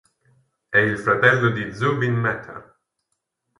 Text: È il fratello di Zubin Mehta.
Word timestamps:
È 0.67 0.79
il 0.79 0.97
fratello 0.97 1.51
di 1.51 1.71
Zubin 1.75 2.15
Mehta. 2.15 2.75